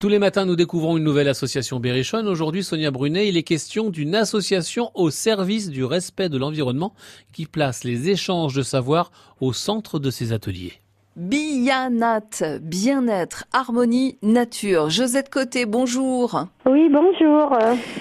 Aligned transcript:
Tous 0.00 0.08
les 0.08 0.20
matins, 0.20 0.44
nous 0.44 0.54
découvrons 0.54 0.96
une 0.96 1.02
nouvelle 1.02 1.26
association 1.26 1.80
berrichonne. 1.80 2.28
Aujourd'hui, 2.28 2.62
Sonia 2.62 2.92
Brunet, 2.92 3.26
il 3.26 3.36
est 3.36 3.42
question 3.42 3.90
d'une 3.90 4.14
association 4.14 4.92
au 4.94 5.10
service 5.10 5.70
du 5.70 5.82
respect 5.84 6.28
de 6.28 6.38
l'environnement 6.38 6.94
qui 7.32 7.46
place 7.46 7.82
les 7.82 8.08
échanges 8.08 8.54
de 8.54 8.62
savoir 8.62 9.10
au 9.40 9.52
centre 9.52 9.98
de 9.98 10.12
ses 10.12 10.32
ateliers. 10.32 10.74
Bianat, 11.18 12.60
bien-être, 12.62 13.44
harmonie, 13.52 14.18
nature. 14.22 14.88
Josette 14.88 15.30
Côté, 15.30 15.66
bonjour. 15.66 16.44
Oui, 16.64 16.88
bonjour. 16.88 17.58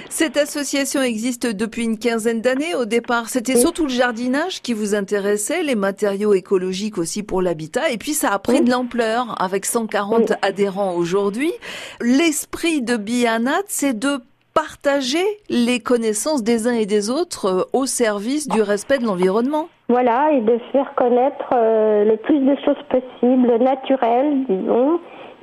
Cette 0.08 0.38
association 0.38 1.02
existe 1.02 1.48
depuis 1.48 1.86
une 1.86 1.98
quinzaine 1.98 2.42
d'années. 2.42 2.76
Au 2.76 2.86
départ, 2.86 3.30
c'était 3.30 3.56
surtout 3.56 3.86
le 3.86 3.90
jardinage 3.90 4.62
qui 4.62 4.74
vous 4.74 4.94
intéressait, 4.94 5.64
les 5.64 5.74
matériaux 5.74 6.36
écologiques 6.36 7.00
aussi 7.00 7.24
pour 7.24 7.42
l'habitat. 7.42 7.90
Et 7.90 7.98
puis, 7.98 8.14
ça 8.14 8.30
a 8.30 8.38
pris 8.38 8.62
de 8.62 8.70
l'ampleur 8.70 9.34
avec 9.42 9.66
140 9.66 10.34
adhérents 10.44 10.94
aujourd'hui. 10.94 11.52
L'esprit 12.00 12.84
de 12.84 12.98
Bianat, 12.98 13.64
c'est 13.66 13.98
de 13.98 14.20
partager 14.58 15.24
les 15.50 15.80
connaissances 15.80 16.44
des 16.44 16.68
uns 16.68 16.74
et 16.74 16.88
des 16.88 17.12
autres 17.12 17.46
euh, 17.46 17.64
au 17.74 17.86
service 17.86 18.48
du 18.48 18.64
respect 18.64 18.98
de 18.98 19.06
l'environnement. 19.06 19.68
Voilà, 19.88 20.32
et 20.32 20.42
de 20.42 20.58
faire 20.72 20.96
connaître 20.96 21.50
euh, 21.54 22.06
le 22.06 22.18
plus 22.18 22.40
de 22.40 22.56
choses 22.66 22.84
possibles, 22.90 23.64
naturelles, 23.64 24.46
disons, 24.50 25.00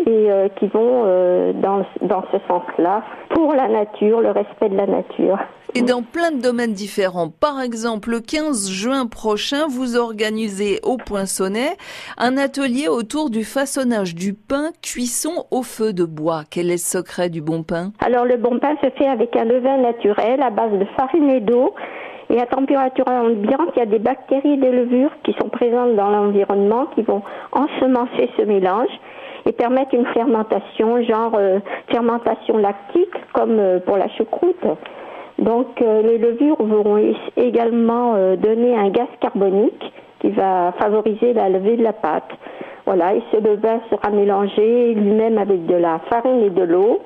et 0.07 0.31
euh, 0.31 0.49
qui 0.59 0.67
vont 0.67 1.05
dans, 1.55 1.85
dans 2.03 2.25
ce 2.33 2.39
sens-là, 2.49 3.03
pour 3.31 3.55
la 3.55 3.69
nature, 3.69 4.21
le 4.21 4.31
respect 4.31 4.69
de 4.69 4.77
la 4.77 4.87
nature 4.87 5.39
et 5.75 5.83
dans 5.83 6.03
plein 6.03 6.31
de 6.31 6.41
domaines 6.41 6.73
différents. 6.73 7.29
Par 7.29 7.61
exemple, 7.61 8.11
le 8.11 8.21
15 8.21 8.71
juin 8.71 9.07
prochain, 9.07 9.67
vous 9.69 9.97
organisez 9.97 10.79
au 10.85 10.97
Poinçonnet 10.97 11.77
un 12.17 12.37
atelier 12.37 12.87
autour 12.89 13.29
du 13.29 13.45
façonnage 13.45 14.15
du 14.15 14.35
pain 14.35 14.71
cuisson 14.83 15.47
au 15.51 15.63
feu 15.63 15.93
de 15.93 16.05
bois. 16.05 16.43
Quel 16.49 16.69
est 16.69 16.75
le 16.75 16.79
secret 16.79 17.29
du 17.29 17.41
bon 17.43 17.65
pain? 17.65 17.91
Alors 18.05 18.25
le 18.25 18.37
bon 18.37 18.59
pain 18.61 18.77
se 18.83 18.91
fait 18.91 19.09
avec 19.09 19.35
un 19.37 19.45
levain 19.45 19.79
naturel 19.79 20.43
à 20.43 20.51
base 20.51 20.73
de 20.79 20.87
farine 20.97 21.31
et 21.31 21.41
d'eau. 21.41 21.75
Et 22.31 22.41
à 22.41 22.47
température 22.47 23.07
ambiante, 23.07 23.71
il 23.77 23.81
y 23.81 23.83
a 23.83 23.87
des 23.87 23.99
bactéries 23.99 24.55
et 24.55 24.57
des 24.57 24.73
levures 24.73 25.11
qui 25.25 25.35
sont 25.41 25.51
présentes 25.51 25.95
dans 25.95 26.09
l'environnement 26.09 26.87
qui 26.95 27.03
vont 27.03 27.23
ensemencer 27.53 28.31
ce 28.39 28.43
mélange 28.43 28.89
et 29.47 29.53
permettre 29.53 29.95
une 29.95 30.07
fermentation, 30.07 31.03
genre 31.03 31.33
euh, 31.35 31.59
fermentation 31.91 32.57
lactique, 32.59 33.15
comme 33.33 33.59
euh, 33.59 33.79
pour 33.81 33.97
la 33.97 34.09
choucroute. 34.11 34.65
Donc 35.39 35.83
euh, 35.83 36.03
les 36.03 36.19
levures 36.19 36.63
vont 36.63 36.99
également 37.37 38.15
donner 38.37 38.77
un 38.77 38.89
gaz 38.91 39.09
carbonique 39.21 39.93
qui 40.21 40.31
va 40.31 40.73
favoriser 40.79 41.33
la 41.33 41.49
levée 41.49 41.77
de 41.77 41.83
la 41.83 41.93
pâte. 41.93 42.31
Voilà, 42.87 43.15
et 43.15 43.23
ce 43.33 43.39
levain 43.39 43.81
sera 43.91 44.11
mélangé 44.11 44.95
lui-même 44.95 45.39
avec 45.39 45.67
de 45.67 45.75
la 45.75 46.01
farine 46.11 46.43
et 46.43 46.51
de 46.51 46.63
l'eau, 46.63 47.01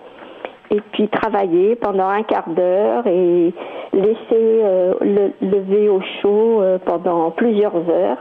et 0.71 0.81
puis 0.93 1.09
travailler 1.09 1.77
pendant 1.77 2.09
un 2.09 2.23
quart 2.23 2.49
d'heure 2.49 3.07
et 3.07 3.55
laisser 3.93 4.63
le 5.01 5.33
lever 5.41 5.89
au 5.89 6.01
chaud 6.21 6.63
pendant 6.85 7.31
plusieurs 7.31 7.77
heures. 7.89 8.19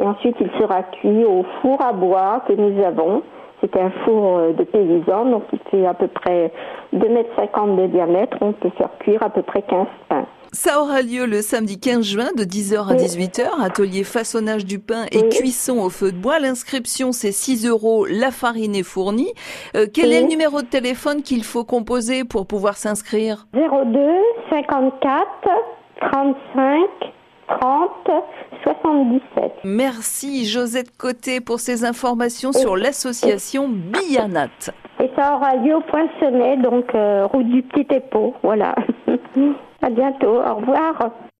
Et 0.00 0.02
ensuite, 0.02 0.36
il 0.40 0.50
sera 0.58 0.82
cuit 0.84 1.24
au 1.24 1.44
four 1.60 1.82
à 1.82 1.92
bois 1.92 2.42
que 2.46 2.54
nous 2.54 2.82
avons. 2.82 3.22
C'est 3.60 3.76
un 3.76 3.90
four 4.04 4.38
euh, 4.38 4.52
de 4.52 4.64
paysan, 4.64 5.26
donc 5.26 5.44
il 5.52 5.58
fait 5.70 5.86
à 5.86 5.94
peu 5.94 6.08
près 6.08 6.52
2,50 6.94 7.68
m 7.68 7.76
de 7.76 7.86
diamètre. 7.88 8.36
On 8.40 8.52
peut 8.52 8.70
faire 8.78 8.90
cuire 9.00 9.22
à 9.22 9.30
peu 9.30 9.42
près 9.42 9.62
15 9.62 9.86
pains. 10.08 10.26
Ça 10.52 10.80
aura 10.82 11.00
lieu 11.02 11.26
le 11.26 11.42
samedi 11.42 11.78
15 11.78 12.02
juin 12.02 12.28
de 12.36 12.42
10h 12.42 12.90
à 12.90 12.94
18h, 12.94 13.62
atelier 13.62 14.02
façonnage 14.02 14.64
du 14.64 14.80
pain 14.80 15.04
et 15.12 15.28
cuisson 15.28 15.78
au 15.78 15.90
feu 15.90 16.10
de 16.10 16.16
bois. 16.16 16.40
L'inscription 16.40 17.12
c'est 17.12 17.30
6 17.30 17.68
euros, 17.68 18.04
la 18.06 18.32
farine 18.32 18.74
est 18.74 18.82
fournie. 18.82 19.32
Euh, 19.76 19.86
quel 19.92 20.12
est 20.12 20.22
le 20.22 20.26
numéro 20.26 20.60
de 20.62 20.66
téléphone 20.66 21.22
qu'il 21.22 21.44
faut 21.44 21.64
composer 21.64 22.24
pour 22.24 22.48
pouvoir 22.48 22.76
s'inscrire? 22.76 23.46
02 23.54 23.60
54 24.50 25.26
35 26.00 26.80
30 27.60 27.90
77. 28.64 29.52
Merci 29.64 30.46
Josette 30.46 30.96
Côté 30.96 31.40
pour 31.40 31.60
ces 31.60 31.84
informations 31.84 32.52
sur 32.52 32.76
l'association 32.76 33.68
Bianat. 33.68 34.48
Et 35.02 35.10
ça 35.16 35.36
aura 35.36 35.56
lieu 35.56 35.76
au 35.76 35.80
Poinçonnet, 35.80 36.56
donc 36.58 36.94
euh, 36.94 37.26
route 37.26 37.48
du 37.48 37.62
Petit 37.62 37.94
Épau. 37.94 38.34
Voilà. 38.42 38.74
à 39.82 39.90
bientôt. 39.90 40.42
Au 40.42 40.54
revoir. 40.56 41.10